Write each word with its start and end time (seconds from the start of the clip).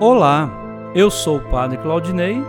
Olá, 0.00 0.50
eu 0.92 1.08
sou 1.08 1.36
o 1.36 1.50
Padre 1.50 1.78
Claudinei 1.78 2.42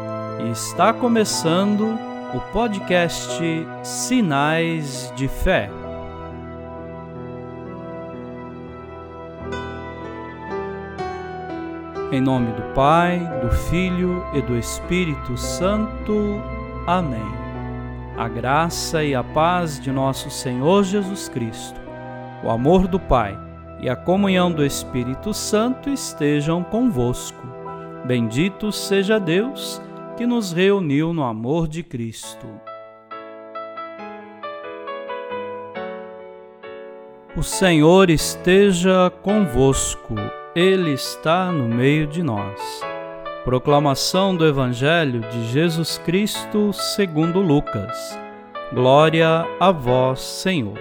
e 0.44 0.50
está 0.50 0.92
começando 0.92 1.96
o 2.34 2.40
podcast 2.52 3.40
Sinais 3.84 5.14
de 5.16 5.28
Fé. 5.28 5.70
Em 12.12 12.20
nome 12.20 12.52
do 12.54 12.64
Pai, 12.74 13.20
do 13.42 13.52
Filho 13.70 14.26
e 14.34 14.42
do 14.42 14.58
Espírito 14.58 15.38
Santo. 15.38 16.42
Amém. 16.88 17.32
A 18.18 18.28
graça 18.28 19.04
e 19.04 19.14
a 19.14 19.24
paz 19.24 19.80
de 19.80 19.92
nosso 19.92 20.32
Senhor 20.32 20.84
Jesus 20.84 21.30
Cristo, 21.30 21.80
o 22.44 22.50
amor 22.50 22.88
do 22.88 23.00
Pai 23.00 23.38
e 23.80 23.90
a 23.90 23.96
comunhão 23.96 24.52
do 24.52 24.66
Espírito 24.66 25.34
Santo 25.34 25.90
estejam 25.90 26.64
convosco. 26.64 27.46
Bendito 28.06 28.72
seja 28.72 29.20
Deus 29.20 29.82
que 30.16 30.26
nos 30.26 30.52
reuniu 30.52 31.14
no 31.14 31.24
amor 31.24 31.68
de 31.68 31.84
Cristo. 31.84 32.48
O 37.36 37.44
Senhor 37.44 38.10
esteja 38.10 39.12
convosco, 39.22 40.16
Ele 40.56 40.94
está 40.94 41.52
no 41.52 41.68
meio 41.68 42.08
de 42.08 42.24
nós. 42.24 42.62
Proclamação 43.44 44.36
do 44.36 44.48
Evangelho 44.48 45.20
de 45.20 45.46
Jesus 45.48 45.98
Cristo 45.98 46.72
segundo 46.72 47.42
Lucas. 47.42 48.18
Glória 48.74 49.46
a 49.60 49.72
vós, 49.72 50.22
Senhor. 50.22 50.80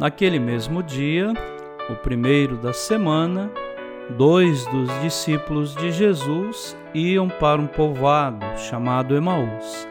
Naquele 0.00 0.38
mesmo 0.38 0.82
dia, 0.82 1.32
o 1.90 1.96
primeiro 1.96 2.56
da 2.56 2.72
semana, 2.72 3.50
dois 4.10 4.64
dos 4.66 4.88
discípulos 5.00 5.74
de 5.74 5.90
Jesus 5.90 6.76
iam 6.94 7.28
para 7.28 7.60
um 7.60 7.66
povoado 7.66 8.46
chamado 8.56 9.16
Emaús, 9.16 9.88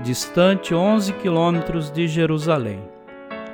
distante 0.00 0.74
11 0.74 1.12
quilômetros 1.14 1.90
de 1.90 2.06
Jerusalém. 2.06 2.80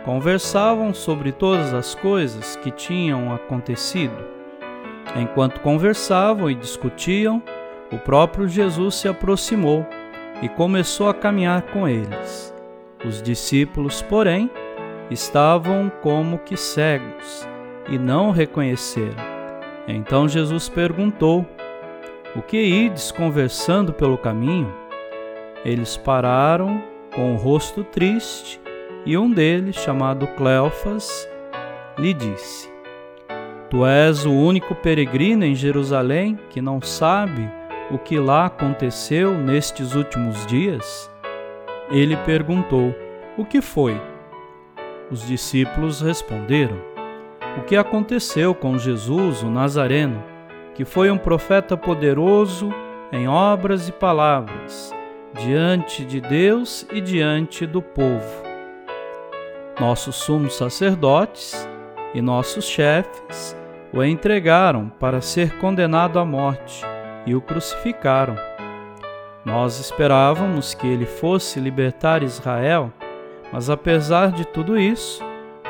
Conversavam 0.05 0.93
sobre 0.93 1.33
todas 1.33 1.73
as 1.73 1.95
coisas 1.95 2.55
que 2.57 2.71
tinham 2.71 3.35
acontecido. 3.35 4.17
Enquanto 5.17 5.61
conversavam 5.61 6.51
e 6.51 6.55
discutiam, 6.55 7.43
o 7.91 7.99
próprio 7.99 8.47
Jesus 8.47 8.97
se 8.97 9.09
aproximou 9.09 9.87
e 10.43 10.49
começou 10.49 11.09
a 11.09 11.15
caminhar 11.15 11.63
com 11.63 11.89
eles. 11.89 12.55
Os 13.05 13.23
discípulos, 13.23 14.03
porém, 14.03 14.51
estavam 15.11 15.91
como 16.03 16.39
que 16.39 16.57
cegos 16.57 17.49
e 17.89 17.99
não 17.99 18.29
o 18.29 18.33
reconheceram. 18.33 19.17
Então 19.87 20.29
Jesus 20.29 20.69
perguntou: 20.69 21.47
O 22.35 22.43
que 22.43 22.59
ides 22.59 23.11
conversando 23.11 23.93
pelo 23.93 24.19
caminho? 24.19 24.73
Eles 25.65 25.97
pararam 25.97 26.83
com 27.15 27.35
o 27.35 27.37
rosto 27.37 27.83
triste 27.83 28.61
e 29.05 29.17
um 29.17 29.31
deles, 29.31 29.77
chamado 29.77 30.27
Cleofas, 30.29 31.29
lhe 31.99 32.13
disse: 32.13 32.71
Tu 33.71 33.87
és 33.87 34.27
o 34.27 34.33
único 34.33 34.75
peregrino 34.75 35.45
em 35.45 35.55
Jerusalém 35.55 36.39
que 36.51 36.61
não 36.61 36.81
sabe 36.81 37.49
o 37.91 37.99
que 37.99 38.19
lá 38.19 38.47
aconteceu 38.47 39.35
nestes 39.35 39.95
últimos 39.95 40.45
dias? 40.47 41.11
Ele 41.91 42.17
perguntou: 42.19 42.95
O 43.37 43.45
que 43.45 43.61
foi? 43.61 44.01
Os 45.11 45.27
discípulos 45.27 46.01
responderam: 46.01 46.96
o 47.59 47.63
que 47.63 47.77
aconteceu 47.77 48.55
com 48.55 48.79
Jesus, 48.79 49.43
o 49.43 49.51
Nazareno, 49.51 50.23
que 50.75 50.85
foi 50.85 51.11
um 51.11 51.17
profeta 51.17 51.77
poderoso 51.77 52.73
em 53.11 53.27
obras 53.29 53.89
e 53.89 53.93
palavras, 53.93 54.95
diante 55.35 56.05
de 56.05 56.21
Deus 56.21 56.87
e 56.93 57.01
diante 57.01 57.67
do 57.67 57.81
povo. 57.81 58.45
Nossos 59.81 60.17
sumos 60.17 60.57
sacerdotes 60.57 61.69
e 62.15 62.21
nossos 62.21 62.65
chefes 62.65 63.57
o 63.93 64.03
entregaram 64.03 64.91
para 65.01 65.21
ser 65.21 65.59
condenado 65.59 66.19
à 66.19 66.25
morte 66.25 66.83
e 67.25 67.35
o 67.35 67.41
crucificaram. 67.41 68.37
Nós 69.45 69.79
esperávamos 69.79 70.75
que 70.75 70.87
ele 70.87 71.07
fosse 71.07 71.61
libertar 71.61 72.23
Israel, 72.23 72.93
mas 73.53 73.71
apesar 73.71 74.33
de 74.33 74.45
tudo 74.45 74.79
isso, 74.79 75.23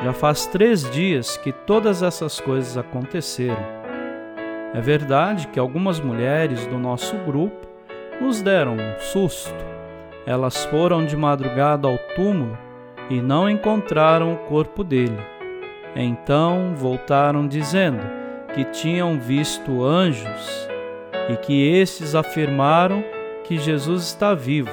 já 0.03 0.13
faz 0.13 0.45
três 0.45 0.89
dias 0.91 1.37
que 1.37 1.51
todas 1.51 2.03
essas 2.03 2.39
coisas 2.39 2.77
aconteceram. 2.77 3.77
É 4.73 4.81
verdade 4.81 5.47
que 5.47 5.59
algumas 5.59 5.99
mulheres 5.99 6.65
do 6.67 6.77
nosso 6.77 7.15
grupo 7.25 7.67
nos 8.21 8.41
deram 8.41 8.75
um 8.75 8.99
susto. 8.99 9.65
Elas 10.25 10.65
foram 10.65 11.05
de 11.05 11.15
madrugada 11.15 11.87
ao 11.87 11.97
túmulo 12.15 12.57
e 13.09 13.21
não 13.21 13.49
encontraram 13.49 14.33
o 14.33 14.37
corpo 14.37 14.83
dele. 14.83 15.17
Então 15.95 16.73
voltaram 16.75 17.47
dizendo 17.47 18.03
que 18.53 18.65
tinham 18.65 19.19
visto 19.19 19.83
anjos 19.83 20.67
e 21.29 21.35
que 21.37 21.67
esses 21.75 22.13
afirmaram 22.13 23.03
que 23.43 23.57
Jesus 23.57 24.03
está 24.03 24.35
vivo. 24.35 24.71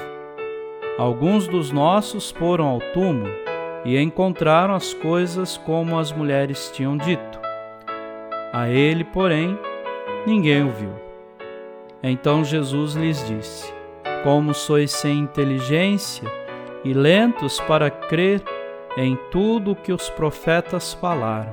Alguns 0.98 1.48
dos 1.48 1.70
nossos 1.70 2.30
foram 2.30 2.66
ao 2.66 2.80
túmulo 2.92 3.43
e 3.84 3.98
encontraram 3.98 4.74
as 4.74 4.94
coisas 4.94 5.56
como 5.58 5.98
as 5.98 6.10
mulheres 6.10 6.70
tinham 6.74 6.96
dito. 6.96 7.38
A 8.52 8.68
ele, 8.68 9.04
porém, 9.04 9.58
ninguém 10.26 10.64
o 10.64 10.70
viu. 10.70 10.92
Então 12.02 12.44
Jesus 12.44 12.94
lhes 12.94 13.26
disse: 13.26 13.72
Como 14.22 14.54
sois 14.54 14.90
sem 14.90 15.18
inteligência 15.18 16.30
e 16.84 16.92
lentos 16.92 17.60
para 17.60 17.90
crer 17.90 18.42
em 18.96 19.18
tudo 19.30 19.72
o 19.72 19.76
que 19.76 19.92
os 19.92 20.08
profetas 20.10 20.94
falaram. 20.94 21.52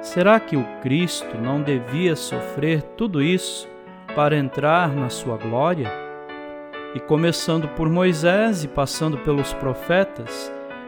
Será 0.00 0.38
que 0.38 0.56
o 0.56 0.64
Cristo 0.80 1.38
não 1.38 1.62
devia 1.62 2.16
sofrer 2.16 2.82
tudo 2.96 3.22
isso 3.22 3.68
para 4.14 4.36
entrar 4.36 4.88
na 4.88 5.08
sua 5.08 5.36
glória? 5.36 5.90
E 6.94 7.00
começando 7.00 7.68
por 7.68 7.88
Moisés 7.88 8.64
e 8.64 8.68
passando 8.68 9.16
pelos 9.18 9.52
profetas, 9.54 10.52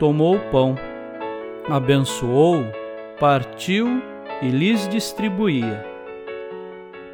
tomou 0.00 0.36
o 0.36 0.40
pão, 0.50 0.74
abençoou, 1.68 2.64
partiu 3.20 4.02
e 4.40 4.48
lhes 4.48 4.88
distribuía. 4.88 5.86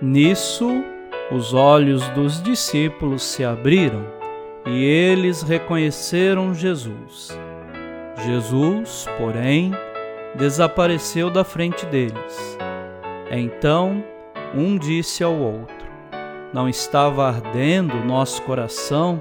Nisso, 0.01 0.85
os 1.33 1.53
olhos 1.53 2.09
dos 2.11 2.41
discípulos 2.41 3.25
se 3.25 3.45
abriram 3.45 4.07
e 4.65 4.85
eles 4.85 5.43
reconheceram 5.43 6.55
Jesus. 6.55 7.37
Jesus, 8.25 9.07
porém, 9.19 9.73
desapareceu 10.37 11.29
da 11.29 11.43
frente 11.43 11.85
deles. 11.87 12.57
Então, 13.33 14.05
um 14.55 14.79
disse 14.79 15.25
ao 15.25 15.35
outro: 15.35 15.75
Não 16.53 16.69
estava 16.69 17.27
ardendo 17.27 18.05
nosso 18.05 18.41
coração 18.43 19.19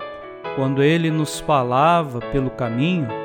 quando 0.55 0.83
ele 0.83 1.09
nos 1.09 1.39
falava 1.39 2.19
pelo 2.31 2.51
caminho? 2.51 3.24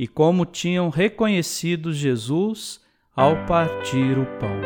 e 0.00 0.08
como 0.08 0.46
tinham 0.46 0.88
reconhecido 0.88 1.92
Jesus 1.92 2.80
ao 3.14 3.36
partir 3.44 4.16
o 4.18 4.24
pão. 4.38 4.58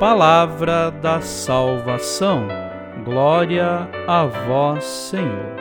Palavra 0.00 0.90
da 0.90 1.20
salvação. 1.20 2.48
Glória 3.04 3.88
a 4.08 4.24
vós, 4.24 4.82
Senhor. 4.82 5.54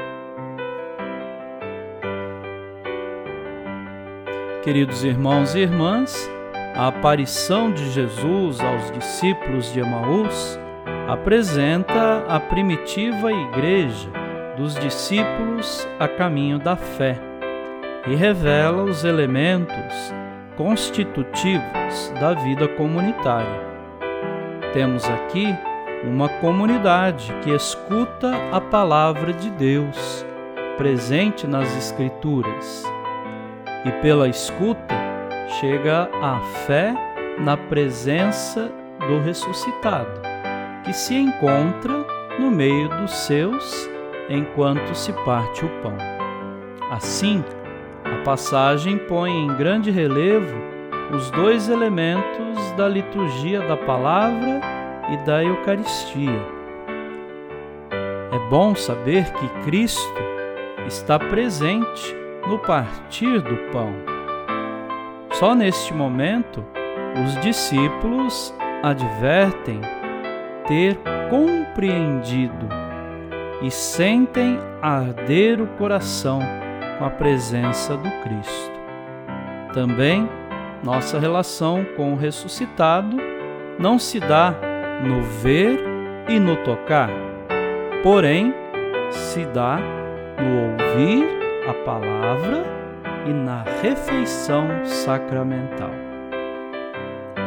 Queridos 4.64 5.04
irmãos 5.04 5.54
e 5.54 5.60
irmãs, 5.60 6.28
a 6.76 6.88
aparição 6.88 7.72
de 7.72 7.92
Jesus 7.92 8.60
aos 8.60 8.90
discípulos 8.90 9.72
de 9.72 9.80
Emaús 9.80 10.60
apresenta 11.08 12.26
a 12.28 12.40
primitiva 12.40 13.32
igreja 13.32 14.10
dos 14.58 14.74
discípulos 14.74 15.88
a 16.00 16.08
caminho 16.08 16.58
da 16.58 16.76
fé 16.76 17.37
e 18.10 18.16
revela 18.16 18.84
os 18.84 19.04
elementos 19.04 20.14
constitutivos 20.56 22.14
da 22.20 22.34
vida 22.34 22.68
comunitária. 22.68 23.68
Temos 24.74 25.06
aqui 25.06 25.56
uma 26.04 26.30
comunidade 26.30 27.34
que 27.44 27.52
escuta 27.52 28.32
a 28.52 28.62
palavra 28.62 29.34
de 29.34 29.50
Deus 29.52 30.26
presente 30.78 31.48
nas 31.48 31.76
Escrituras 31.76 32.84
e, 33.86 33.92
pela 34.02 34.28
escuta, 34.28 34.96
chega 35.60 36.10
a 36.22 36.40
fé 36.66 36.94
na 37.40 37.58
presença 37.58 38.72
do 39.08 39.20
ressuscitado, 39.20 40.22
que 40.84 40.94
se 40.94 41.16
encontra 41.16 42.06
no 42.40 42.52
meio 42.52 42.90
dos 42.90 43.12
seus 43.12 43.90
enquanto 44.30 44.94
se 44.96 45.12
parte 45.26 45.66
o 45.66 45.70
pão. 45.82 45.98
Assim, 46.92 47.44
passagem 48.28 48.98
põe 48.98 49.32
em 49.32 49.48
grande 49.56 49.90
relevo 49.90 50.54
os 51.16 51.32
dois 51.32 51.70
elementos 51.70 52.74
da 52.76 52.86
liturgia 52.86 53.62
da 53.62 53.78
palavra 53.78 54.60
e 55.10 55.18
da 55.26 55.42
Eucaristia. 55.42 56.46
É 57.90 58.50
bom 58.50 58.76
saber 58.76 59.32
que 59.32 59.48
Cristo 59.64 60.22
está 60.86 61.18
presente 61.18 62.14
no 62.50 62.60
partir 62.60 63.40
do 63.40 63.56
pão. 63.72 63.94
Só 65.32 65.56
neste 65.56 65.94
momento, 65.94 66.66
os 67.24 67.40
discípulos 67.40 68.54
advertem 68.84 69.80
ter 70.68 71.00
compreendido 71.30 72.68
e 73.62 73.72
sentem 73.72 74.60
arder 74.82 75.62
o 75.62 75.68
coração 75.78 76.67
com 76.98 77.06
a 77.06 77.10
presença 77.10 77.96
do 77.96 78.10
Cristo. 78.22 78.78
Também, 79.74 80.28
nossa 80.84 81.20
relação 81.20 81.86
com 81.96 82.14
o 82.14 82.16
ressuscitado 82.16 83.18
não 83.80 84.00
se 84.00 84.20
dá 84.20 84.54
no 85.04 85.22
ver 85.22 85.80
e 86.28 86.40
no 86.40 86.56
tocar, 86.58 87.10
porém 88.02 88.54
se 89.12 89.46
dá 89.46 89.80
no 90.38 90.72
ouvir 90.72 91.26
a 91.70 91.74
palavra 91.86 92.64
e 93.26 93.34
na 93.34 93.64
refeição 93.82 94.68
sacramental. 94.84 95.92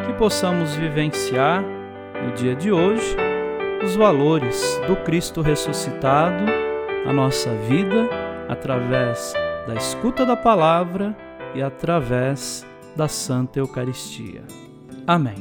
Que 0.06 0.12
possamos 0.14 0.74
vivenciar 0.76 1.62
no 2.22 2.32
dia 2.32 2.54
de 2.54 2.70
hoje 2.70 3.16
os 3.82 3.96
valores 3.96 4.80
do 4.86 4.96
Cristo 4.96 5.40
ressuscitado 5.40 6.44
na 7.04 7.12
nossa 7.12 7.50
vida 7.50 8.29
através 8.50 9.32
da 9.64 9.76
escuta 9.76 10.26
da 10.26 10.36
palavra 10.36 11.16
e 11.54 11.62
através 11.62 12.66
da 12.96 13.06
Santa 13.06 13.60
Eucaristia. 13.60 14.42
Amém. 15.06 15.36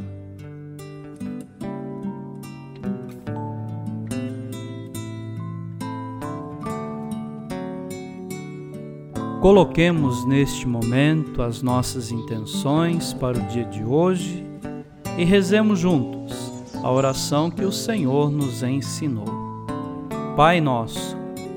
Coloquemos 9.42 10.28
neste 10.28 10.68
momento 10.68 11.42
as 11.42 11.64
nossas 11.64 12.12
intenções 12.12 13.14
para 13.14 13.40
o 13.40 13.42
dia 13.48 13.66
de 13.66 13.84
hoje 13.84 14.46
e 15.18 15.24
rezemos 15.24 15.80
juntos 15.80 16.54
a 16.84 16.92
oração 16.92 17.50
que 17.50 17.64
o 17.64 17.72
Senhor 17.72 18.30
nos 18.30 18.62
ensinou. 18.62 19.26
Pai 20.36 20.62
nosso, 20.62 21.19